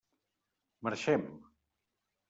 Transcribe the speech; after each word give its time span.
Marxem. 0.87 1.23